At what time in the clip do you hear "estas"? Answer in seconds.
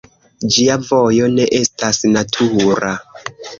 1.59-2.01